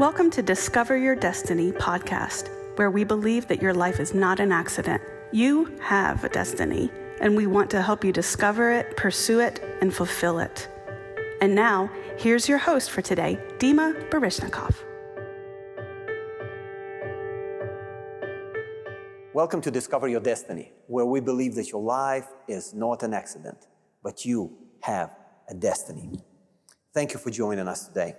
Welcome 0.00 0.28
to 0.32 0.42
Discover 0.42 0.96
Your 0.96 1.14
Destiny 1.14 1.70
podcast, 1.70 2.48
where 2.74 2.90
we 2.90 3.04
believe 3.04 3.46
that 3.46 3.62
your 3.62 3.72
life 3.72 4.00
is 4.00 4.12
not 4.12 4.40
an 4.40 4.50
accident. 4.50 5.00
You 5.30 5.72
have 5.80 6.24
a 6.24 6.28
destiny, 6.28 6.90
and 7.20 7.36
we 7.36 7.46
want 7.46 7.70
to 7.70 7.80
help 7.80 8.04
you 8.04 8.10
discover 8.10 8.72
it, 8.72 8.96
pursue 8.96 9.38
it, 9.38 9.62
and 9.80 9.94
fulfill 9.94 10.40
it. 10.40 10.68
And 11.40 11.54
now, 11.54 11.88
here's 12.18 12.48
your 12.48 12.58
host 12.58 12.90
for 12.90 13.02
today, 13.02 13.38
Dima 13.58 14.10
Baryshnikov. 14.10 14.74
Welcome 19.32 19.60
to 19.60 19.70
Discover 19.70 20.08
Your 20.08 20.20
Destiny, 20.20 20.72
where 20.88 21.06
we 21.06 21.20
believe 21.20 21.54
that 21.54 21.70
your 21.70 21.82
life 21.82 22.26
is 22.48 22.74
not 22.74 23.04
an 23.04 23.14
accident, 23.14 23.68
but 24.02 24.24
you 24.24 24.58
have 24.80 25.16
a 25.48 25.54
destiny. 25.54 26.20
Thank 26.92 27.12
you 27.12 27.20
for 27.20 27.30
joining 27.30 27.68
us 27.68 27.86
today 27.86 28.16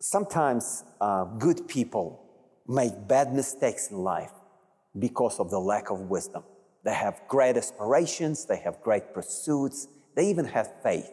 sometimes 0.00 0.84
uh, 1.00 1.24
good 1.24 1.66
people 1.68 2.22
make 2.66 3.06
bad 3.06 3.32
mistakes 3.32 3.90
in 3.90 3.98
life 3.98 4.32
because 4.98 5.38
of 5.38 5.50
the 5.50 5.58
lack 5.58 5.90
of 5.90 6.00
wisdom. 6.00 6.42
They 6.84 6.94
have 6.94 7.20
great 7.28 7.56
aspirations, 7.56 8.44
they 8.44 8.58
have 8.58 8.80
great 8.82 9.12
pursuits, 9.12 9.88
they 10.14 10.28
even 10.28 10.46
have 10.46 10.70
faith, 10.82 11.10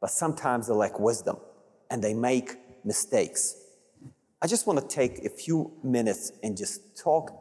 but 0.00 0.10
sometimes 0.10 0.68
they 0.68 0.74
lack 0.74 0.98
wisdom 0.98 1.36
and 1.90 2.02
they 2.02 2.14
make 2.14 2.56
mistakes. 2.84 3.56
I 4.40 4.46
just 4.46 4.66
want 4.66 4.80
to 4.80 4.86
take 4.86 5.24
a 5.24 5.28
few 5.28 5.72
minutes 5.82 6.32
and 6.42 6.56
just 6.56 6.96
talk 6.96 7.32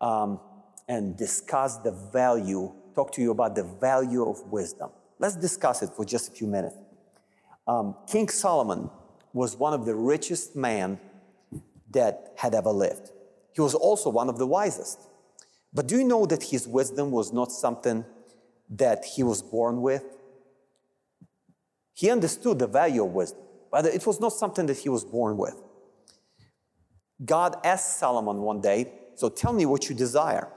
um, 0.00 0.40
and 0.88 1.16
discuss 1.16 1.78
the 1.78 1.92
value, 1.92 2.72
talk 2.94 3.12
to 3.12 3.22
you 3.22 3.30
about 3.30 3.54
the 3.54 3.64
value 3.64 4.28
of 4.28 4.40
wisdom. 4.52 4.90
Let's 5.18 5.36
discuss 5.36 5.82
it 5.82 5.90
for 5.90 6.04
just 6.04 6.28
a 6.28 6.30
few 6.32 6.46
minutes. 6.46 6.76
Um, 7.66 7.96
King 8.06 8.28
Solomon 8.28 8.90
was 9.32 9.56
one 9.56 9.72
of 9.72 9.86
the 9.86 9.94
richest 9.94 10.56
men 10.56 10.98
that 11.90 12.32
had 12.36 12.54
ever 12.54 12.70
lived. 12.70 13.10
He 13.52 13.60
was 13.60 13.74
also 13.74 14.10
one 14.10 14.28
of 14.28 14.38
the 14.38 14.46
wisest. 14.46 15.00
But 15.72 15.86
do 15.86 15.98
you 15.98 16.04
know 16.04 16.26
that 16.26 16.44
his 16.44 16.66
wisdom 16.66 17.10
was 17.10 17.32
not 17.32 17.52
something 17.52 18.04
that 18.70 19.04
he 19.04 19.22
was 19.22 19.42
born 19.42 19.82
with? 19.82 20.04
He 21.94 22.10
understood 22.10 22.58
the 22.58 22.66
value 22.66 23.04
of 23.04 23.12
wisdom, 23.12 23.42
but 23.70 23.84
it 23.84 24.06
was 24.06 24.20
not 24.20 24.32
something 24.32 24.66
that 24.66 24.78
he 24.78 24.88
was 24.88 25.04
born 25.04 25.36
with. 25.36 25.60
God 27.24 27.56
asked 27.64 27.98
Solomon 27.98 28.42
one 28.42 28.60
day, 28.60 28.92
So 29.16 29.28
tell 29.28 29.52
me 29.52 29.66
what 29.66 29.88
you 29.88 29.94
desire. 29.94 30.48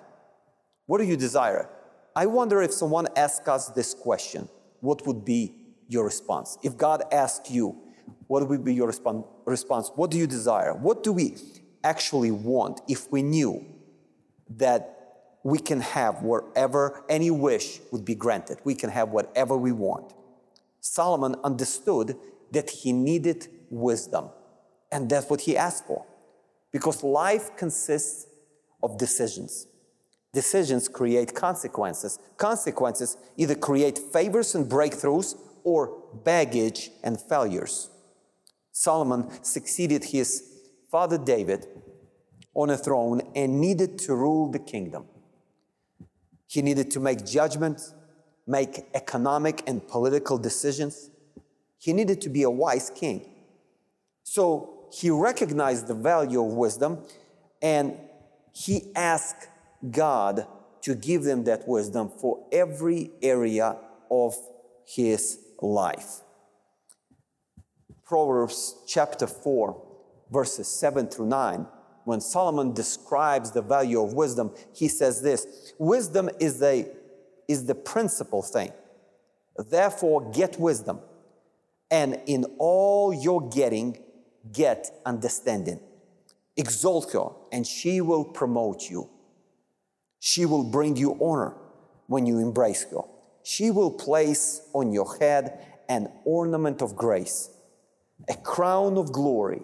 What 0.85 0.99
do 0.99 1.05
you 1.05 1.17
desire? 1.17 1.69
I 2.15 2.25
wonder 2.25 2.61
if 2.61 2.73
someone 2.73 3.07
asked 3.15 3.47
us 3.47 3.69
this 3.69 3.93
question, 3.93 4.49
what 4.81 5.07
would 5.07 5.23
be 5.23 5.55
your 5.87 6.03
response? 6.03 6.57
If 6.61 6.77
God 6.77 7.03
asked 7.11 7.49
you, 7.49 7.77
what 8.31 8.47
would 8.47 8.63
be 8.63 8.73
your 8.73 8.87
response? 8.87 9.91
What 9.95 10.09
do 10.09 10.17
you 10.17 10.25
desire? 10.25 10.73
What 10.73 11.03
do 11.03 11.11
we 11.11 11.35
actually 11.83 12.31
want 12.31 12.79
if 12.87 13.11
we 13.11 13.21
knew 13.21 13.65
that 14.51 14.83
we 15.43 15.59
can 15.59 15.81
have 15.81 16.23
wherever 16.23 17.03
any 17.09 17.29
wish 17.29 17.81
would 17.91 18.05
be 18.05 18.15
granted? 18.15 18.59
We 18.63 18.73
can 18.73 18.89
have 18.89 19.09
whatever 19.09 19.57
we 19.57 19.73
want. 19.73 20.13
Solomon 20.79 21.35
understood 21.43 22.15
that 22.51 22.69
he 22.69 22.93
needed 22.93 23.49
wisdom, 23.69 24.29
and 24.93 25.09
that's 25.09 25.29
what 25.29 25.41
he 25.41 25.57
asked 25.57 25.85
for. 25.85 26.05
Because 26.71 27.03
life 27.03 27.57
consists 27.57 28.27
of 28.81 28.97
decisions. 28.97 29.67
Decisions 30.33 30.87
create 30.87 31.35
consequences. 31.35 32.17
Consequences 32.37 33.17
either 33.35 33.55
create 33.55 33.97
favors 33.97 34.55
and 34.55 34.71
breakthroughs 34.71 35.35
or 35.65 36.01
baggage 36.23 36.91
and 37.03 37.19
failures. 37.19 37.89
Solomon 38.71 39.29
succeeded 39.43 40.05
his 40.05 40.43
father 40.89 41.17
David 41.17 41.67
on 42.53 42.69
a 42.69 42.77
throne 42.77 43.21
and 43.35 43.59
needed 43.59 43.97
to 43.99 44.15
rule 44.15 44.51
the 44.51 44.59
kingdom. 44.59 45.05
He 46.47 46.61
needed 46.61 46.91
to 46.91 46.99
make 46.99 47.25
judgments, 47.25 47.93
make 48.45 48.85
economic 48.93 49.63
and 49.67 49.87
political 49.87 50.37
decisions. 50.37 51.09
He 51.77 51.93
needed 51.93 52.21
to 52.21 52.29
be 52.29 52.43
a 52.43 52.49
wise 52.49 52.89
king. 52.89 53.29
So 54.23 54.87
he 54.91 55.09
recognized 55.09 55.87
the 55.87 55.93
value 55.93 56.43
of 56.45 56.53
wisdom 56.53 56.99
and 57.61 57.97
he 58.53 58.91
asked 58.95 59.47
God 59.89 60.45
to 60.81 60.95
give 60.95 61.23
them 61.23 61.45
that 61.45 61.67
wisdom 61.67 62.09
for 62.09 62.45
every 62.51 63.11
area 63.21 63.77
of 64.09 64.35
his 64.85 65.39
life. 65.61 66.21
Proverbs 68.11 68.75
chapter 68.85 69.25
4, 69.25 69.81
verses 70.29 70.67
7 70.67 71.07
through 71.07 71.27
9, 71.27 71.65
when 72.03 72.19
Solomon 72.19 72.73
describes 72.73 73.51
the 73.51 73.61
value 73.61 74.03
of 74.03 74.11
wisdom, 74.11 74.53
he 74.73 74.89
says 74.89 75.21
this 75.21 75.71
Wisdom 75.77 76.29
is 76.37 76.59
the, 76.59 76.93
is 77.47 77.67
the 77.67 77.73
principal 77.73 78.41
thing. 78.41 78.73
Therefore, 79.57 80.29
get 80.29 80.59
wisdom, 80.59 80.99
and 81.89 82.19
in 82.25 82.43
all 82.57 83.13
your 83.13 83.47
getting, 83.47 84.03
get 84.51 84.91
understanding. 85.05 85.79
Exalt 86.57 87.13
her, 87.13 87.29
and 87.53 87.65
she 87.65 88.01
will 88.01 88.25
promote 88.25 88.89
you. 88.89 89.09
She 90.19 90.45
will 90.45 90.65
bring 90.65 90.97
you 90.97 91.17
honor 91.21 91.53
when 92.07 92.25
you 92.25 92.39
embrace 92.39 92.85
her. 92.91 93.03
She 93.43 93.71
will 93.71 93.91
place 93.91 94.67
on 94.73 94.91
your 94.91 95.15
head 95.15 95.65
an 95.87 96.11
ornament 96.25 96.81
of 96.81 96.97
grace 96.97 97.51
a 98.29 98.35
crown 98.35 98.97
of 98.97 99.11
glory 99.11 99.61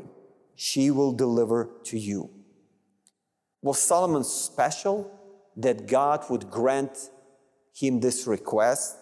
she 0.56 0.91
will 0.91 1.12
deliver 1.12 1.69
to 1.84 1.97
you. 1.97 2.29
Was 3.62 3.79
Solomon 3.79 4.23
special 4.23 5.12
that 5.56 5.88
God 5.88 6.23
would 6.29 6.50
grant 6.50 7.09
him 7.73 8.00
this 8.00 8.28
request? 8.28 8.97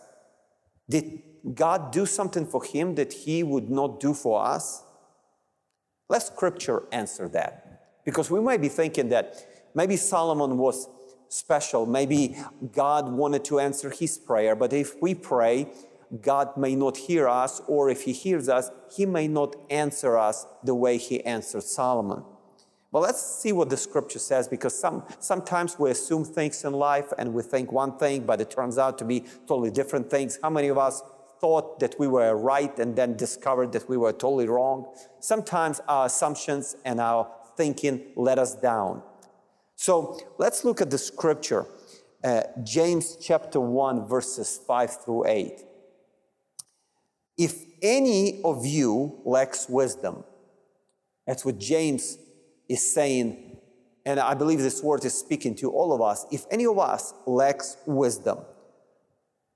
Did 0.89 1.21
God 1.53 1.91
do 1.91 2.05
something 2.05 2.45
for 2.45 2.63
him 2.63 2.95
that 2.95 3.13
he 3.13 3.43
would 3.43 3.69
not 3.69 3.99
do 3.99 4.13
for 4.13 4.43
us? 4.45 4.83
Let 6.09 6.23
scripture 6.23 6.83
answer 6.91 7.27
that. 7.29 8.01
Because 8.05 8.29
we 8.29 8.39
might 8.39 8.61
be 8.61 8.69
thinking 8.69 9.09
that 9.09 9.45
maybe 9.73 9.97
Solomon 9.97 10.57
was 10.57 10.87
special, 11.29 11.85
maybe 11.85 12.37
God 12.71 13.11
wanted 13.11 13.43
to 13.45 13.59
answer 13.59 13.89
his 13.89 14.17
prayer, 14.17 14.55
but 14.55 14.73
if 14.73 15.01
we 15.01 15.15
pray, 15.15 15.67
God 16.21 16.55
may 16.57 16.75
not 16.75 16.97
hear 16.97 17.27
us, 17.27 17.61
or 17.67 17.89
if 17.89 18.03
He 18.03 18.13
hears 18.13 18.49
us, 18.49 18.69
He 18.95 19.05
may 19.05 19.27
not 19.27 19.55
answer 19.69 20.17
us 20.17 20.45
the 20.63 20.75
way 20.75 20.97
He 20.97 21.23
answered 21.23 21.63
Solomon. 21.63 22.23
But 22.95 23.01
let's 23.01 23.21
see 23.21 23.51
what 23.51 23.69
the 23.69 23.75
scripture 23.75 24.19
says 24.19 24.47
because 24.47 24.73
some, 24.79 25.03
sometimes 25.19 25.77
we 25.77 25.91
assume 25.91 26.23
things 26.23 26.63
in 26.63 26.71
life 26.71 27.11
and 27.17 27.33
we 27.33 27.43
think 27.43 27.71
one 27.71 27.97
thing, 27.97 28.25
but 28.25 28.39
it 28.39 28.49
turns 28.49 28.77
out 28.77 28.97
to 28.99 29.03
be 29.03 29.25
totally 29.47 29.69
different 29.69 30.09
things. 30.09 30.39
How 30.41 30.49
many 30.49 30.69
of 30.69 30.77
us 30.77 31.01
thought 31.41 31.81
that 31.81 31.99
we 31.99 32.07
were 32.07 32.33
right 32.37 32.79
and 32.79 32.95
then 32.95 33.17
discovered 33.17 33.73
that 33.73 33.89
we 33.89 33.97
were 33.97 34.13
totally 34.13 34.47
wrong? 34.47 34.85
Sometimes 35.19 35.81
our 35.89 36.05
assumptions 36.05 36.77
and 36.85 37.01
our 37.01 37.29
thinking 37.57 38.01
let 38.15 38.39
us 38.39 38.55
down. 38.55 39.03
So 39.75 40.17
let's 40.37 40.63
look 40.63 40.79
at 40.79 40.89
the 40.89 40.97
scripture, 40.97 41.65
uh, 42.23 42.43
James 42.63 43.17
chapter 43.21 43.59
1, 43.59 44.07
verses 44.07 44.57
5 44.65 45.03
through 45.03 45.27
8. 45.27 45.65
If 47.37 47.65
any 47.81 48.41
of 48.43 48.65
you 48.65 49.21
lacks 49.25 49.67
wisdom, 49.67 50.23
that's 51.27 51.43
what 51.43 51.57
James 51.57 52.17
is 52.69 52.93
saying, 52.93 53.57
and 54.05 54.19
I 54.19 54.33
believe 54.33 54.59
this 54.59 54.81
word 54.81 55.03
is 55.05 55.13
speaking 55.17 55.55
to 55.55 55.71
all 55.71 55.93
of 55.93 56.01
us. 56.01 56.25
If 56.31 56.45
any 56.49 56.65
of 56.65 56.79
us 56.79 57.13
lacks 57.25 57.77
wisdom, 57.85 58.39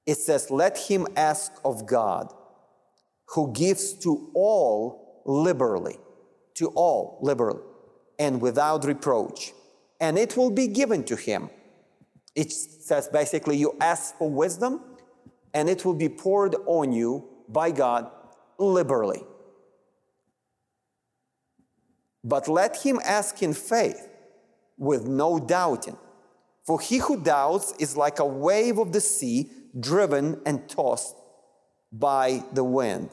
it 0.05 0.15
says, 0.15 0.51
Let 0.51 0.77
him 0.77 1.07
ask 1.15 1.51
of 1.63 1.85
God, 1.85 2.33
who 3.29 3.53
gives 3.53 3.93
to 3.99 4.31
all 4.33 5.21
liberally, 5.25 5.97
to 6.55 6.67
all 6.69 7.19
liberally, 7.21 7.61
and 8.17 8.41
without 8.41 8.85
reproach, 8.85 9.53
and 10.01 10.17
it 10.17 10.35
will 10.35 10.51
be 10.51 10.67
given 10.67 11.03
to 11.05 11.15
him. 11.15 11.49
It 12.35 12.51
says 12.51 13.07
basically, 13.07 13.57
you 13.57 13.75
ask 13.79 14.17
for 14.17 14.29
wisdom, 14.29 14.81
and 15.53 15.69
it 15.69 15.85
will 15.85 15.95
be 15.95 16.09
poured 16.09 16.55
on 16.65 16.91
you 16.91 17.27
by 17.51 17.71
God 17.71 18.09
liberally. 18.57 19.23
But 22.23 22.47
let 22.47 22.77
him 22.77 22.99
ask 23.03 23.41
in 23.41 23.53
faith 23.53 24.07
with 24.77 25.07
no 25.07 25.39
doubting. 25.39 25.97
For 26.65 26.79
he 26.79 26.97
who 26.97 27.21
doubts 27.21 27.73
is 27.79 27.97
like 27.97 28.19
a 28.19 28.25
wave 28.25 28.77
of 28.77 28.91
the 28.91 29.01
sea 29.01 29.49
driven 29.79 30.39
and 30.45 30.69
tossed 30.69 31.15
by 31.91 32.43
the 32.53 32.63
wind. 32.63 33.09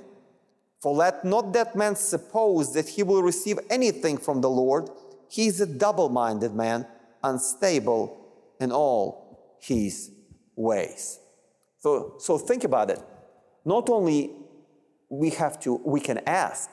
For 0.82 0.94
let 0.94 1.24
not 1.24 1.52
that 1.54 1.74
man 1.74 1.96
suppose 1.96 2.74
that 2.74 2.90
he 2.90 3.02
will 3.02 3.22
receive 3.22 3.58
anything 3.70 4.18
from 4.18 4.40
the 4.42 4.50
Lord. 4.50 4.90
He 5.28 5.46
is 5.46 5.60
a 5.60 5.66
double 5.66 6.08
minded 6.08 6.54
man, 6.54 6.86
unstable 7.22 8.16
in 8.60 8.72
all 8.72 9.56
his 9.60 10.10
ways. 10.54 11.18
So, 11.78 12.16
so 12.18 12.36
think 12.36 12.64
about 12.64 12.90
it 12.90 13.00
not 13.66 13.90
only 13.90 14.30
we 15.10 15.30
have 15.30 15.60
to, 15.60 15.74
we 15.84 16.00
can 16.00 16.20
ask, 16.26 16.70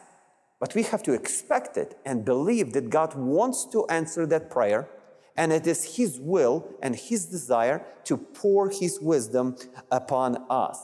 But 0.63 0.75
we 0.75 0.83
have 0.83 1.03
to 1.03 1.11
expect 1.11 1.75
it 1.75 1.99
and 2.05 2.23
believe 2.23 2.71
that 2.71 2.89
God 2.89 3.15
wants 3.15 3.65
to 3.73 3.85
answer 3.87 4.25
that 4.27 4.49
prayer, 4.49 4.87
and 5.35 5.51
it 5.51 5.67
is 5.67 5.97
His 5.97 6.21
will 6.21 6.65
and 6.81 6.95
His 6.95 7.25
desire 7.25 7.85
to 8.05 8.15
pour 8.15 8.69
His 8.69 9.01
wisdom 9.01 9.57
upon 9.91 10.45
us. 10.49 10.79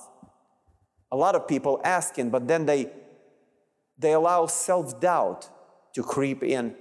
A 1.13 1.15
lot 1.15 1.33
of 1.33 1.47
people 1.47 1.79
asking, 1.85 2.29
but 2.29 2.45
then 2.49 2.65
they, 2.65 2.91
they 3.97 4.11
allow 4.11 4.47
self 4.47 4.99
doubt 4.99 5.47
to 5.93 6.03
creep 6.03 6.43
in 6.43 6.75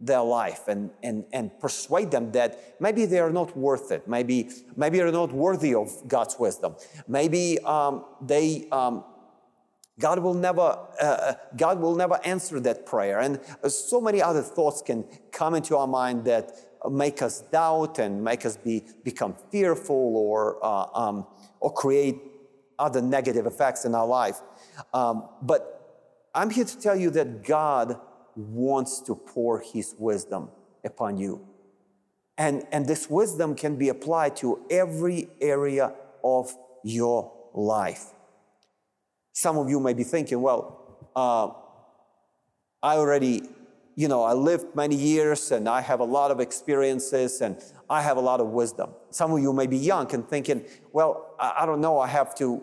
their 0.00 0.22
life 0.22 0.68
and, 0.68 0.90
and, 1.02 1.24
and 1.32 1.58
persuade 1.58 2.10
them 2.10 2.32
that 2.32 2.76
maybe 2.80 3.06
they 3.06 3.18
are 3.18 3.30
not 3.30 3.56
worth 3.56 3.90
it. 3.90 4.06
Maybe, 4.06 4.50
maybe 4.76 4.98
they're 4.98 5.10
not 5.12 5.32
worthy 5.32 5.74
of 5.74 5.90
God's 6.06 6.38
wisdom. 6.38 6.76
Maybe 7.08 7.58
um, 7.60 8.04
they, 8.20 8.68
um, 8.70 9.04
God 9.98 10.18
will 10.18 10.34
never, 10.34 10.78
uh, 11.00 11.04
uh, 11.04 11.34
God 11.56 11.80
will 11.80 11.96
never 11.96 12.20
answer 12.24 12.60
that 12.60 12.84
prayer. 12.84 13.20
And 13.20 13.40
uh, 13.64 13.68
so 13.70 14.00
many 14.00 14.20
other 14.20 14.42
thoughts 14.42 14.82
can 14.82 15.04
come 15.32 15.54
into 15.54 15.76
our 15.76 15.86
mind 15.86 16.26
that 16.26 16.52
make 16.90 17.22
us 17.22 17.40
doubt 17.40 17.98
and 17.98 18.22
make 18.22 18.44
us 18.44 18.58
be, 18.58 18.84
become 19.02 19.34
fearful 19.50 20.16
or, 20.16 20.62
uh, 20.62 20.86
um, 20.94 21.26
or 21.60 21.72
create 21.72 22.16
other 22.78 23.00
negative 23.00 23.46
effects 23.46 23.86
in 23.86 23.94
our 23.94 24.06
life. 24.06 24.40
Um, 24.92 25.28
but 25.40 25.72
I'm 26.34 26.50
here 26.50 26.66
to 26.66 26.78
tell 26.78 26.96
you 26.96 27.08
that 27.10 27.44
God 27.44 27.98
wants 28.36 29.00
to 29.00 29.14
pour 29.14 29.60
His 29.60 29.94
wisdom 29.98 30.50
upon 30.84 31.16
you. 31.16 31.46
And, 32.38 32.66
and 32.70 32.86
this 32.86 33.08
wisdom 33.08 33.54
can 33.54 33.76
be 33.76 33.88
applied 33.88 34.36
to 34.36 34.64
every 34.70 35.28
area 35.40 35.94
of 36.22 36.54
your 36.84 37.32
life. 37.54 38.12
Some 39.32 39.56
of 39.58 39.68
you 39.68 39.80
may 39.80 39.94
be 39.94 40.04
thinking, 40.04 40.40
well, 40.40 41.10
uh, 41.14 41.50
I 42.82 42.96
already, 42.96 43.42
you 43.94 44.08
know, 44.08 44.22
I 44.22 44.34
lived 44.34 44.74
many 44.74 44.96
years 44.96 45.50
and 45.50 45.68
I 45.68 45.80
have 45.80 46.00
a 46.00 46.04
lot 46.04 46.30
of 46.30 46.40
experiences 46.40 47.40
and 47.40 47.62
I 47.88 48.02
have 48.02 48.16
a 48.16 48.20
lot 48.20 48.40
of 48.40 48.48
wisdom. 48.48 48.90
Some 49.10 49.32
of 49.32 49.40
you 49.40 49.52
may 49.52 49.66
be 49.66 49.78
young 49.78 50.12
and 50.14 50.28
thinking, 50.28 50.64
well, 50.92 51.34
I, 51.38 51.54
I 51.60 51.66
don't 51.66 51.80
know, 51.80 51.98
I 51.98 52.06
have 52.06 52.34
to, 52.36 52.62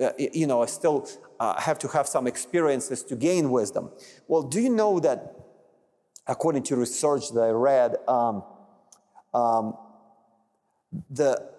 uh, 0.00 0.10
you 0.18 0.46
know, 0.46 0.62
I 0.62 0.66
still 0.66 1.08
uh, 1.42 1.60
have 1.60 1.76
to 1.76 1.88
have 1.88 2.06
some 2.06 2.28
experiences 2.28 3.02
to 3.02 3.16
gain 3.16 3.50
wisdom. 3.50 3.90
Well, 4.28 4.42
do 4.42 4.60
you 4.60 4.70
know 4.70 5.00
that 5.00 5.34
according 6.28 6.62
to 6.64 6.76
research 6.76 7.32
that 7.32 7.40
I 7.40 7.50
read, 7.50 7.96
um, 8.06 8.44
um, 9.34 9.76
the, 11.10 11.50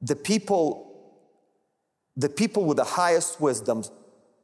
the 0.00 0.16
people 0.16 0.88
the 2.16 2.28
people 2.28 2.64
with 2.64 2.76
the 2.76 2.84
highest 2.84 3.40
wisdom 3.40 3.84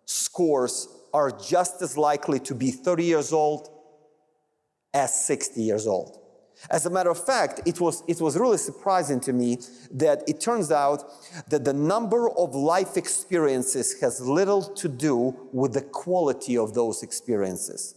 scores 0.07 0.89
are 1.13 1.31
just 1.31 1.83
as 1.83 1.99
likely 1.99 2.39
to 2.41 2.55
be 2.55 2.71
30 2.71 3.05
years 3.05 3.33
old 3.33 3.69
as 4.95 5.27
60 5.27 5.61
years 5.61 5.87
old. 5.87 6.19
As 6.71 6.87
a 6.87 6.91
matter 6.91 7.11
of 7.11 7.25
fact, 7.25 7.61
it 7.67 7.81
was, 7.81 8.03
it 8.07 8.21
was 8.21 8.37
really 8.37 8.59
surprising 8.59 9.21
to 9.21 9.33
me 9.33 9.59
that 9.93 10.29
it 10.29 10.41
turns 10.41 10.71
out 10.71 11.05
that 11.49 11.65
the 11.65 11.73
number 11.73 12.29
of 12.31 12.55
life 12.55 12.97
experiences 12.97 14.01
has 14.01 14.21
little 14.21 14.63
to 14.63 14.89
do 14.89 15.37
with 15.53 15.73
the 15.75 15.83
quality 15.83 16.59
of 16.59 16.75
those 16.75 17.03
experiences, 17.03 17.95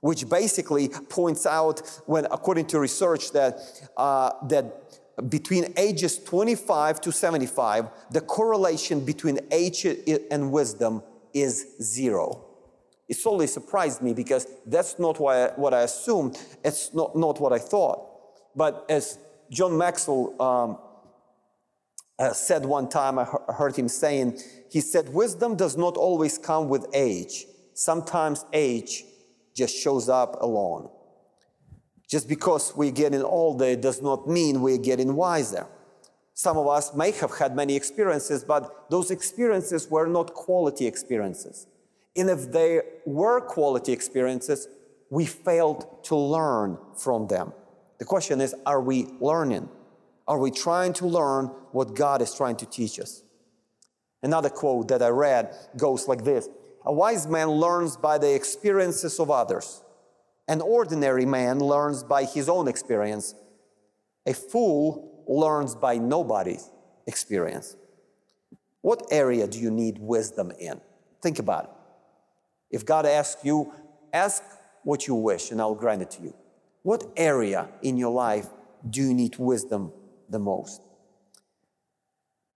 which 0.00 0.28
basically 0.28 0.88
points 0.88 1.46
out, 1.46 2.02
when 2.06 2.24
according 2.26 2.66
to 2.66 2.80
research, 2.80 3.32
that, 3.32 3.60
uh, 3.96 4.32
that 4.48 5.28
between 5.28 5.72
ages 5.76 6.18
25 6.18 7.00
to 7.02 7.12
75, 7.12 7.88
the 8.10 8.20
correlation 8.20 9.04
between 9.04 9.38
age 9.50 9.84
and 10.30 10.50
wisdom 10.50 11.02
is 11.34 11.76
zero. 11.82 12.49
It 13.10 13.18
totally 13.24 13.48
surprised 13.48 14.02
me 14.02 14.14
because 14.14 14.46
that's 14.64 15.00
not 15.00 15.18
what 15.18 15.36
I, 15.36 15.46
what 15.56 15.74
I 15.74 15.82
assumed. 15.82 16.38
It's 16.64 16.94
not, 16.94 17.16
not 17.16 17.40
what 17.40 17.52
I 17.52 17.58
thought. 17.58 18.06
But 18.54 18.86
as 18.88 19.18
John 19.50 19.76
Maxwell 19.76 20.40
um, 20.40 20.78
uh, 22.20 22.32
said 22.32 22.64
one 22.64 22.88
time, 22.88 23.18
I 23.18 23.24
heard 23.52 23.74
him 23.74 23.88
saying, 23.88 24.38
he 24.70 24.80
said, 24.80 25.12
Wisdom 25.12 25.56
does 25.56 25.76
not 25.76 25.96
always 25.96 26.38
come 26.38 26.68
with 26.68 26.86
age. 26.94 27.46
Sometimes 27.74 28.44
age 28.52 29.02
just 29.56 29.76
shows 29.76 30.08
up 30.08 30.40
alone. 30.40 30.88
Just 32.08 32.28
because 32.28 32.76
we're 32.76 32.92
getting 32.92 33.22
older 33.22 33.74
does 33.74 34.00
not 34.00 34.28
mean 34.28 34.62
we're 34.62 34.78
getting 34.78 35.16
wiser. 35.16 35.66
Some 36.34 36.56
of 36.56 36.68
us 36.68 36.94
may 36.94 37.10
have 37.10 37.36
had 37.36 37.56
many 37.56 37.74
experiences, 37.74 38.44
but 38.44 38.88
those 38.88 39.10
experiences 39.10 39.90
were 39.90 40.06
not 40.06 40.32
quality 40.32 40.86
experiences. 40.86 41.66
And 42.16 42.28
if 42.28 42.50
they 42.52 42.80
were 43.06 43.40
quality 43.40 43.92
experiences, 43.92 44.68
we 45.10 45.26
failed 45.26 46.04
to 46.04 46.16
learn 46.16 46.78
from 46.96 47.26
them. 47.28 47.52
The 47.98 48.04
question 48.04 48.40
is 48.40 48.54
are 48.66 48.80
we 48.80 49.06
learning? 49.20 49.68
Are 50.26 50.38
we 50.38 50.50
trying 50.50 50.92
to 50.94 51.06
learn 51.06 51.46
what 51.72 51.94
God 51.94 52.22
is 52.22 52.34
trying 52.34 52.56
to 52.56 52.66
teach 52.66 53.00
us? 53.00 53.22
Another 54.22 54.50
quote 54.50 54.88
that 54.88 55.02
I 55.02 55.08
read 55.08 55.54
goes 55.76 56.06
like 56.06 56.24
this 56.24 56.48
A 56.84 56.92
wise 56.92 57.26
man 57.26 57.50
learns 57.50 57.96
by 57.96 58.18
the 58.18 58.34
experiences 58.34 59.18
of 59.18 59.30
others 59.30 59.82
an 60.50 60.60
ordinary 60.60 61.24
man 61.24 61.60
learns 61.60 62.02
by 62.02 62.24
his 62.24 62.48
own 62.48 62.66
experience. 62.66 63.36
A 64.26 64.34
fool 64.34 65.22
learns 65.28 65.76
by 65.76 65.96
nobody's 65.96 66.68
experience. 67.06 67.76
What 68.80 69.06
area 69.12 69.46
do 69.46 69.60
you 69.60 69.70
need 69.70 69.98
wisdom 70.00 70.50
in? 70.58 70.80
Think 71.22 71.38
about 71.38 71.64
it. 71.64 71.70
If 72.70 72.84
God 72.84 73.06
asks 73.06 73.44
you, 73.44 73.72
ask 74.12 74.42
what 74.84 75.06
you 75.06 75.14
wish 75.14 75.50
and 75.50 75.60
I'll 75.60 75.74
grant 75.74 76.02
it 76.02 76.10
to 76.12 76.22
you. 76.22 76.34
What 76.82 77.04
area 77.16 77.68
in 77.82 77.96
your 77.96 78.12
life 78.12 78.48
do 78.88 79.02
you 79.02 79.12
need 79.12 79.36
wisdom 79.38 79.92
the 80.28 80.38
most? 80.38 80.80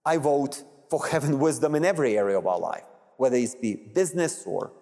I 0.05 0.17
vote 0.19 0.63
for 0.89 1.07
having 1.11 1.39
wisdom 1.39 1.75
in 1.75 1.85
every 1.85 2.17
area 2.17 2.39
of 2.39 2.47
our 2.47 2.59
life, 2.59 2.85
whether 3.17 3.37
it 3.37 3.61
be 3.61 3.75
business 3.75 4.45
or, 4.47 4.73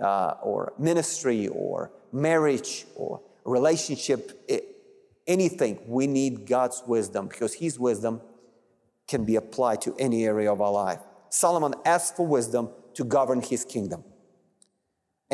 uh, 0.00 0.34
or 0.42 0.72
ministry 0.78 1.48
or 1.48 1.90
marriage 2.12 2.86
or 2.94 3.20
relationship, 3.44 4.48
anything, 5.26 5.78
we 5.86 6.06
need 6.06 6.46
God's 6.46 6.82
wisdom 6.86 7.28
because 7.28 7.54
His 7.54 7.78
wisdom 7.78 8.20
can 9.06 9.24
be 9.24 9.36
applied 9.36 9.80
to 9.82 9.94
any 9.98 10.24
area 10.24 10.52
of 10.52 10.60
our 10.60 10.72
life. 10.72 11.00
Solomon 11.28 11.74
asked 11.84 12.16
for 12.16 12.26
wisdom 12.26 12.70
to 12.94 13.04
govern 13.04 13.42
his 13.42 13.64
kingdom. 13.64 14.04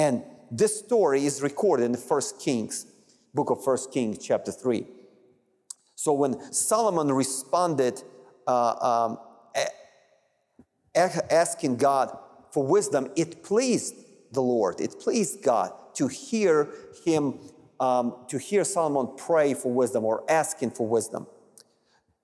And 0.00 0.22
this 0.50 0.78
story 0.78 1.26
is 1.26 1.42
recorded 1.42 1.84
in 1.84 1.92
the 1.92 1.98
First 1.98 2.40
Kings, 2.40 2.86
book 3.34 3.50
of 3.50 3.62
First 3.62 3.92
Kings, 3.92 4.16
chapter 4.16 4.50
3. 4.50 4.86
So 5.94 6.14
when 6.14 6.40
Solomon 6.54 7.12
responded, 7.12 8.02
uh, 8.46 9.08
um, 9.10 9.18
asking 10.94 11.76
God 11.76 12.16
for 12.50 12.64
wisdom, 12.64 13.10
it 13.14 13.42
pleased 13.42 13.94
the 14.32 14.40
Lord, 14.40 14.80
it 14.80 14.98
pleased 14.98 15.42
God 15.42 15.70
to 15.96 16.08
hear 16.08 16.70
him, 17.04 17.38
um, 17.78 18.24
to 18.28 18.38
hear 18.38 18.64
Solomon 18.64 19.14
pray 19.18 19.52
for 19.52 19.70
wisdom 19.70 20.06
or 20.06 20.24
asking 20.30 20.70
for 20.70 20.86
wisdom. 20.88 21.26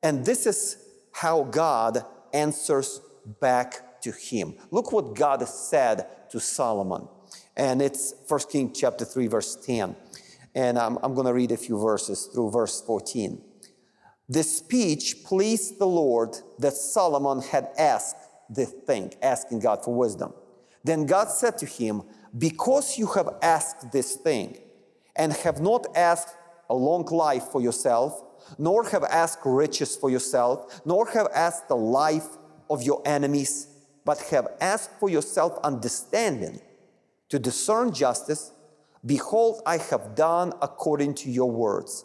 And 0.02 0.24
this 0.24 0.46
is 0.46 0.78
how 1.12 1.42
God 1.42 2.06
answers 2.32 3.02
back 3.38 4.00
to 4.00 4.12
him. 4.12 4.54
Look 4.70 4.92
what 4.92 5.14
God 5.14 5.46
said 5.46 6.06
to 6.30 6.40
Solomon. 6.40 7.08
And 7.56 7.80
it's 7.80 8.14
1 8.28 8.40
Kings 8.50 8.78
chapter 8.78 9.04
3, 9.04 9.28
verse 9.28 9.56
10. 9.56 9.96
And 10.54 10.78
I'm, 10.78 10.98
I'm 11.02 11.14
going 11.14 11.26
to 11.26 11.32
read 11.32 11.52
a 11.52 11.56
few 11.56 11.78
verses 11.78 12.26
through 12.26 12.50
verse 12.50 12.80
14. 12.82 13.42
This 14.28 14.58
speech 14.58 15.24
pleased 15.24 15.78
the 15.78 15.86
Lord 15.86 16.36
that 16.58 16.72
Solomon 16.72 17.40
had 17.40 17.68
asked 17.78 18.16
this 18.50 18.72
thing, 18.86 19.14
asking 19.22 19.60
God 19.60 19.84
for 19.84 19.94
wisdom. 19.94 20.32
Then 20.84 21.06
God 21.06 21.30
said 21.30 21.58
to 21.58 21.66
him, 21.66 22.02
because 22.36 22.98
you 22.98 23.06
have 23.08 23.28
asked 23.42 23.92
this 23.92 24.16
thing 24.16 24.58
and 25.14 25.32
have 25.32 25.60
not 25.60 25.86
asked 25.96 26.34
a 26.68 26.74
long 26.74 27.04
life 27.06 27.44
for 27.44 27.60
yourself, 27.60 28.22
nor 28.58 28.88
have 28.90 29.04
asked 29.04 29.40
riches 29.44 29.96
for 29.96 30.10
yourself, 30.10 30.80
nor 30.84 31.08
have 31.10 31.28
asked 31.34 31.68
the 31.68 31.76
life 31.76 32.26
of 32.68 32.82
your 32.82 33.00
enemies, 33.04 33.68
but 34.04 34.20
have 34.30 34.48
asked 34.60 34.90
for 35.00 35.08
yourself 35.08 35.58
understanding 35.62 36.60
to 37.28 37.38
discern 37.38 37.92
justice, 37.92 38.52
behold, 39.04 39.62
I 39.66 39.78
have 39.78 40.14
done 40.14 40.52
according 40.62 41.14
to 41.16 41.30
your 41.30 41.50
words. 41.50 42.04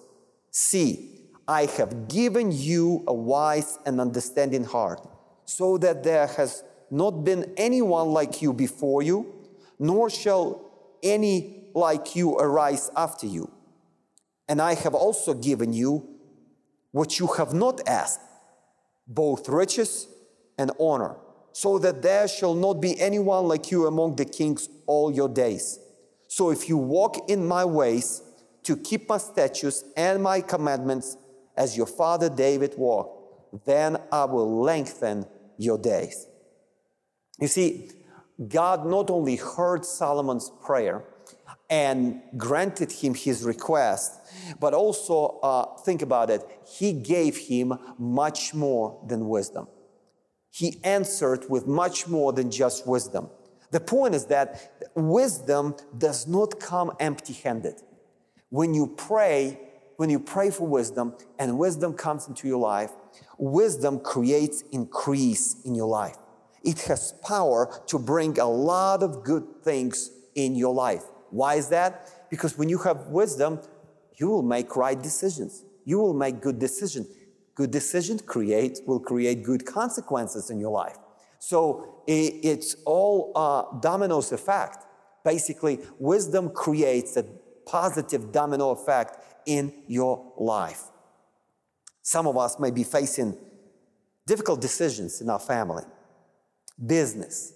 See, 0.51 1.30
I 1.48 1.66
have 1.66 2.08
given 2.08 2.51
you 2.51 3.04
a 3.08 3.13
wise 3.13 3.80
and 3.86 4.00
understanding 4.00 4.63
heart, 4.63 5.08
so 5.46 5.78
that 5.80 6.04
there 6.04 6.28
has 6.28 6.63
not 6.90 7.24
been 7.24 7.54
anyone 7.58 8.10
like 8.10 8.42
you 8.42 8.54
before 8.54 9.01
you 9.01 9.42
nor 9.82 10.12
shall 10.12 10.62
any 11.01 11.66
like 11.74 12.16
you 12.16 12.38
arise 12.38 12.92
after 12.96 13.25
you. 13.25 13.51
And 14.48 14.62
I 14.62 14.75
have 14.75 14.94
also 14.94 15.34
given 15.34 15.74
you 15.74 16.08
what 16.92 17.18
you 17.18 17.25
have 17.38 17.51
not 17.51 17.82
asked, 17.88 18.20
both 19.08 19.50
riches 19.50 20.08
and 20.60 20.72
honor, 20.80 21.16
so 21.53 21.77
that 21.79 22.01
there 22.01 22.27
shall 22.27 22.55
not 22.55 22.75
be 22.75 23.00
anyone 23.00 23.48
like 23.48 23.72
you 23.72 23.88
among 23.88 24.15
the 24.15 24.25
kings 24.25 24.70
all 24.86 25.12
your 25.12 25.29
days. 25.29 25.79
So 26.27 26.50
if 26.50 26.70
you 26.70 26.77
walk 26.77 27.29
in 27.29 27.46
my 27.46 27.65
ways 27.65 28.22
to 28.63 28.77
keep 28.77 29.10
my 29.10 29.17
statutes 29.17 29.84
and 29.98 30.24
my 30.24 30.41
commandments 30.41 31.17
as 31.58 31.75
your 31.75 31.88
father 31.88 32.29
David 32.29 32.75
walked, 32.77 33.65
then 33.65 33.98
I 34.12 34.25
will 34.25 34.62
lengthen 34.62 35.25
your 35.58 35.77
days. 35.77 36.27
You 37.39 37.48
see, 37.48 37.89
God 38.48 38.86
not 38.86 39.10
only 39.10 39.36
heard 39.36 39.86
Solomon's 39.86 40.51
prayer 40.63 41.03
and 41.70 42.22
granted 42.38 42.91
him 42.91 43.13
his 43.13 43.43
request, 43.43 44.20
but 44.60 44.74
also 44.74 45.39
uh, 45.41 45.77
think 45.79 46.01
about 46.01 46.29
it, 46.29 46.43
he 46.65 46.93
gave 46.93 47.38
him 47.38 47.74
much 47.98 48.53
more 48.53 49.01
than 49.08 49.27
wisdom. 49.27 49.67
He 50.51 50.77
answered 50.84 51.50
with 51.50 51.65
much 51.65 52.08
more 52.08 52.34
than 52.34 52.51
just 52.51 52.86
wisdom. 52.86 53.29
The 53.72 53.79
point 53.79 54.13
is 54.13 54.25
that 54.25 54.89
wisdom 54.96 55.75
does 55.98 56.27
not 56.27 56.60
come 56.60 56.91
empty 57.00 57.34
handed. 57.34 57.75
When 58.50 58.74
you 58.74 58.88
pray, 58.88 59.58
when 59.96 60.10
you 60.10 60.20
pray 60.20 60.51
for 60.51 60.67
wisdom 60.67 61.15
and 61.39 61.58
wisdom 61.58 61.93
comes 61.93 62.27
into 62.27 62.50
your 62.50 62.60
life, 62.60 62.91
wisdom 63.38 64.01
creates 64.01 64.62
increase 64.74 65.55
in 65.63 65.74
your 65.74 65.88
life. 65.88 66.17
It 66.63 66.81
has 66.81 67.13
power 67.24 67.81
to 67.88 67.98
bring 67.98 68.38
a 68.38 68.46
lot 68.46 69.03
of 69.03 69.24
good 69.24 69.63
things 69.63 70.12
in 70.36 70.55
your 70.55 70.74
life. 70.74 71.03
Why 71.29 71.55
is 71.55 71.70
that? 71.70 72.29
Because 72.29 72.58
when 72.58 72.67
you 72.67 72.77
have 72.79 73.08
wisdom, 73.08 73.62
you 74.17 74.27
will 74.27 74.43
make 74.43 74.75
right 74.75 75.01
decisions. 75.01 75.63
You 75.86 76.00
will 76.00 76.13
make 76.13 76.41
good 76.41 76.60
decisions. 76.60 77.08
Good 77.62 77.70
decisions 77.70 78.24
create 78.24 78.80
will 78.88 79.00
create 79.00 79.44
good 79.44 79.68
consequences 79.68 80.50
in 80.50 80.60
your 80.60 80.72
life. 80.72 80.98
So 81.38 82.01
it's 82.08 82.75
all 82.88 83.32
a 83.36 83.80
dominoes 83.80 84.32
effect. 84.32 84.80
Basically, 85.24 85.80
wisdom 86.00 86.50
creates 86.50 87.18
a 87.18 87.25
positive 87.68 88.32
domino 88.32 88.72
effect 88.72 89.24
in 89.46 89.72
your 89.86 90.34
life. 90.39 90.86
Some 92.01 92.25
of 92.25 92.36
us 92.36 92.60
may 92.60 92.72
be 92.72 92.84
facing 92.84 93.38
difficult 94.25 94.60
decisions 94.60 95.22
in 95.22 95.30
our 95.30 95.38
family, 95.38 95.84
business, 96.84 97.53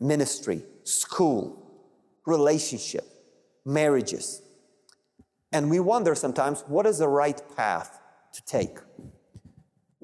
ministry, 0.00 0.64
school, 0.82 1.94
relationship, 2.26 3.04
marriages. 3.64 4.42
And 5.52 5.70
we 5.70 5.78
wonder 5.78 6.16
sometimes 6.16 6.64
what 6.66 6.86
is 6.86 6.98
the 6.98 7.06
right 7.06 7.40
path 7.56 8.00
to 8.32 8.44
take? 8.46 8.78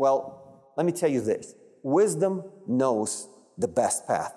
Well, 0.00 0.72
let 0.78 0.86
me 0.86 0.92
tell 0.92 1.10
you 1.10 1.20
this 1.20 1.54
wisdom 1.82 2.42
knows 2.66 3.28
the 3.58 3.68
best 3.68 4.06
path. 4.06 4.32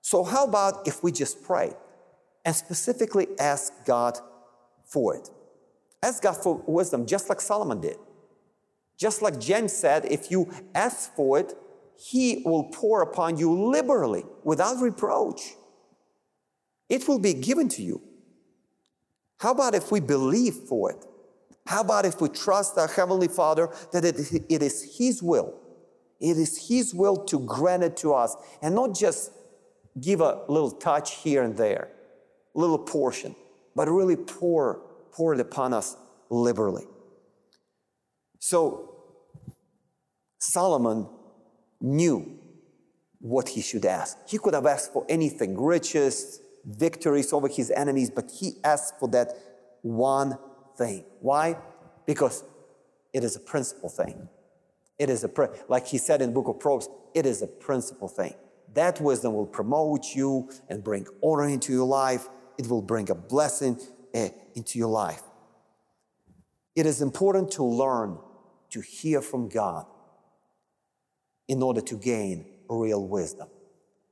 So, 0.00 0.22
how 0.22 0.44
about 0.44 0.86
if 0.86 1.02
we 1.02 1.10
just 1.10 1.42
pray 1.42 1.72
and 2.44 2.54
specifically 2.54 3.26
ask 3.40 3.72
God 3.84 4.16
for 4.84 5.16
it? 5.16 5.28
Ask 6.04 6.22
God 6.22 6.36
for 6.36 6.62
wisdom, 6.68 7.04
just 7.04 7.28
like 7.28 7.40
Solomon 7.40 7.80
did. 7.80 7.96
Just 8.96 9.22
like 9.22 9.40
James 9.40 9.72
said, 9.72 10.04
if 10.04 10.30
you 10.30 10.48
ask 10.72 11.12
for 11.16 11.40
it, 11.40 11.54
he 11.98 12.44
will 12.44 12.70
pour 12.70 13.02
upon 13.02 13.38
you 13.38 13.68
liberally 13.68 14.24
without 14.44 14.80
reproach. 14.80 15.54
It 16.88 17.08
will 17.08 17.18
be 17.18 17.34
given 17.34 17.68
to 17.70 17.82
you. 17.82 18.00
How 19.40 19.50
about 19.50 19.74
if 19.74 19.90
we 19.90 19.98
believe 19.98 20.54
for 20.54 20.92
it? 20.92 21.04
How 21.66 21.80
about 21.80 22.06
if 22.06 22.20
we 22.20 22.28
trust 22.28 22.78
our 22.78 22.86
Heavenly 22.86 23.28
Father 23.28 23.68
that 23.92 24.04
it, 24.04 24.16
it 24.48 24.62
is 24.62 24.96
His 24.98 25.22
will? 25.22 25.54
It 26.20 26.36
is 26.36 26.68
His 26.68 26.94
will 26.94 27.24
to 27.26 27.40
grant 27.40 27.82
it 27.82 27.96
to 27.98 28.14
us 28.14 28.36
and 28.62 28.74
not 28.74 28.94
just 28.94 29.32
give 30.00 30.20
a 30.20 30.42
little 30.48 30.70
touch 30.70 31.16
here 31.16 31.42
and 31.42 31.56
there, 31.56 31.88
a 32.54 32.58
little 32.58 32.78
portion, 32.78 33.34
but 33.74 33.88
really 33.88 34.16
pour, 34.16 34.80
pour 35.12 35.34
it 35.34 35.40
upon 35.40 35.74
us 35.74 35.96
liberally. 36.30 36.84
So 38.38 38.94
Solomon 40.38 41.08
knew 41.80 42.38
what 43.18 43.48
he 43.48 43.60
should 43.60 43.84
ask. 43.84 44.16
He 44.28 44.38
could 44.38 44.54
have 44.54 44.66
asked 44.66 44.92
for 44.92 45.04
anything 45.08 45.60
riches, 45.60 46.40
victories 46.64 47.32
over 47.32 47.48
his 47.48 47.70
enemies, 47.70 48.10
but 48.10 48.30
he 48.30 48.52
asked 48.62 48.98
for 49.00 49.08
that 49.08 49.32
one 49.82 50.38
thing. 50.76 51.04
Why? 51.20 51.56
Because 52.06 52.44
it 53.12 53.24
is 53.24 53.36
a 53.36 53.40
principal 53.40 53.88
thing. 53.88 54.28
It 54.98 55.10
is 55.10 55.24
a, 55.24 55.30
like 55.68 55.86
he 55.86 55.98
said 55.98 56.22
in 56.22 56.30
the 56.30 56.34
book 56.34 56.48
of 56.48 56.60
Proverbs, 56.60 56.88
it 57.14 57.26
is 57.26 57.42
a 57.42 57.46
principal 57.46 58.08
thing. 58.08 58.34
That 58.74 59.00
wisdom 59.00 59.34
will 59.34 59.46
promote 59.46 60.14
you 60.14 60.50
and 60.68 60.82
bring 60.82 61.06
honor 61.22 61.48
into 61.48 61.72
your 61.72 61.86
life. 61.86 62.28
It 62.58 62.68
will 62.68 62.82
bring 62.82 63.10
a 63.10 63.14
blessing 63.14 63.78
uh, 64.14 64.28
into 64.54 64.78
your 64.78 64.88
life. 64.88 65.22
It 66.74 66.86
is 66.86 67.00
important 67.00 67.50
to 67.52 67.64
learn 67.64 68.18
to 68.70 68.80
hear 68.80 69.22
from 69.22 69.48
God 69.48 69.86
in 71.48 71.62
order 71.62 71.80
to 71.80 71.96
gain 71.96 72.44
real 72.68 73.06
wisdom. 73.06 73.48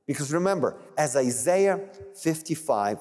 Because 0.07 0.31
remember, 0.31 0.77
as 0.97 1.15
Isaiah 1.15 1.79
55, 2.15 2.99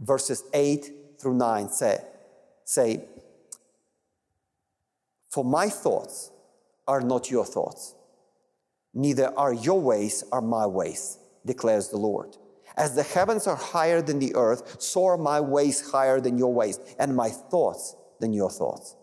verses 0.00 0.44
8 0.52 0.92
through 1.20 1.34
9 1.34 1.68
say, 1.70 2.00
say, 2.68 3.00
For 5.30 5.42
my 5.42 5.70
thoughts 5.70 6.30
are 6.86 7.00
not 7.00 7.30
your 7.30 7.46
thoughts, 7.46 7.94
neither 8.92 9.32
are 9.38 9.54
your 9.54 9.80
ways 9.80 10.22
are 10.30 10.42
my 10.42 10.66
ways, 10.66 11.16
declares 11.46 11.88
the 11.88 11.96
Lord. 11.96 12.36
As 12.76 12.94
the 12.94 13.02
heavens 13.02 13.46
are 13.46 13.56
higher 13.56 14.02
than 14.02 14.18
the 14.18 14.34
earth, 14.34 14.82
so 14.82 15.06
are 15.06 15.16
my 15.16 15.40
ways 15.40 15.90
higher 15.90 16.20
than 16.20 16.36
your 16.36 16.52
ways, 16.52 16.78
and 16.98 17.16
my 17.16 17.30
thoughts 17.30 17.96
than 18.20 18.34
your 18.34 18.50
thoughts. 18.50 18.94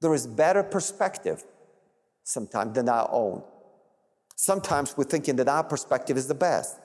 There 0.00 0.14
is 0.14 0.28
better 0.28 0.62
perspective 0.62 1.42
sometimes 2.22 2.74
than 2.74 2.88
our 2.88 3.08
own. 3.10 3.42
Sometimes 4.36 4.96
we're 4.96 5.04
thinking 5.04 5.36
that 5.36 5.48
our 5.48 5.64
perspective 5.64 6.16
is 6.16 6.28
the 6.28 6.34
best. 6.34 6.78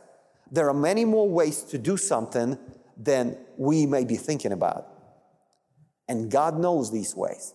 There 0.52 0.68
are 0.68 0.74
many 0.74 1.06
more 1.06 1.30
ways 1.30 1.62
to 1.66 1.78
do 1.78 1.96
something 1.96 2.58
than 2.98 3.38
we 3.56 3.86
may 3.86 4.04
be 4.04 4.16
thinking 4.16 4.52
about. 4.52 4.95
And 6.08 6.30
God 6.30 6.60
knows 6.60 6.92
these 6.92 7.16
ways. 7.16 7.54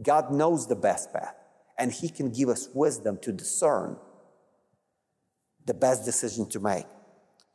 God 0.00 0.30
knows 0.32 0.68
the 0.68 0.76
best 0.76 1.12
path. 1.12 1.34
And 1.78 1.92
He 1.92 2.08
can 2.08 2.30
give 2.30 2.48
us 2.48 2.68
wisdom 2.72 3.18
to 3.22 3.32
discern 3.32 3.96
the 5.64 5.74
best 5.74 6.04
decision 6.04 6.48
to 6.50 6.60
make. 6.60 6.86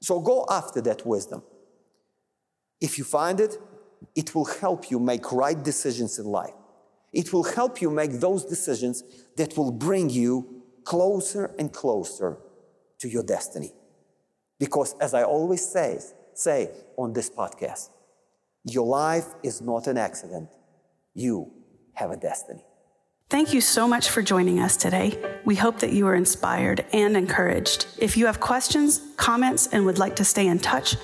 So 0.02 0.20
go 0.20 0.46
after 0.50 0.82
that 0.82 1.06
wisdom. 1.06 1.44
If 2.80 2.98
you 2.98 3.04
find 3.04 3.40
it, 3.40 3.58
it 4.16 4.36
will 4.36 4.46
help 4.46 4.92
you 4.92 5.00
make 5.00 5.32
right 5.32 5.62
decisions 5.62 6.20
in 6.20 6.26
life. 6.26 6.54
It 7.14 7.34
will 7.34 7.44
help 7.44 7.82
you 7.82 7.90
make 7.90 8.20
those 8.20 8.46
decisions 8.46 9.04
that 9.38 9.58
will 9.58 9.72
bring 9.72 10.10
you 10.10 10.64
closer 10.84 11.54
and 11.58 11.72
closer 11.74 12.38
to 13.00 13.10
your 13.10 13.24
destiny. 13.24 13.74
Because 14.60 14.96
as 15.00 15.14
I 15.14 15.24
always 15.24 15.68
say, 15.68 16.00
say 16.34 16.72
on 16.98 17.14
this 17.14 17.30
podcast, 17.30 17.90
your 18.70 18.86
life 18.86 19.26
is 19.44 19.62
not 19.62 19.88
an 19.88 19.98
accident. 19.98 20.50
You 21.14 21.52
have 21.94 22.12
a 22.12 22.18
destiny. 22.18 22.64
Thank 23.30 23.54
you 23.54 23.60
so 23.60 23.88
much 23.88 24.10
for 24.10 24.22
joining 24.22 24.60
us 24.60 24.78
today. 24.78 25.22
We 25.44 25.56
hope 25.56 25.80
that 25.80 25.92
you 25.92 26.08
are 26.08 26.16
inspired 26.16 26.86
and 26.94 27.18
encouraged. 27.18 27.88
If 27.98 28.16
you 28.16 28.26
have 28.26 28.40
questions, 28.40 29.02
comments, 29.18 29.68
and 29.68 29.86
would 29.86 30.00
like 30.00 30.16
to 30.18 30.24
stay 30.24 30.48
in 30.48 30.60
touch, 30.60 30.96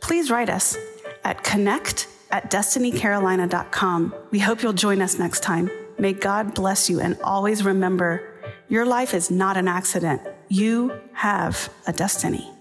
please 0.00 0.30
write 0.30 0.48
us 0.48 0.76
at 1.24 1.42
connect 1.42 2.06
at 2.30 2.50
destinycarolina.com. 2.50 4.14
We 4.30 4.38
hope 4.38 4.62
you'll 4.62 4.72
join 4.72 5.02
us 5.02 5.18
next 5.18 5.40
time. 5.40 5.70
May 5.98 6.12
God 6.12 6.54
bless 6.54 6.88
you 6.88 7.00
and 7.00 7.18
always 7.24 7.64
remember 7.64 8.32
your 8.68 8.86
life 8.86 9.12
is 9.12 9.30
not 9.30 9.56
an 9.56 9.68
accident. 9.68 10.22
You 10.48 11.00
have 11.12 11.68
a 11.86 11.92
destiny. 11.92 12.51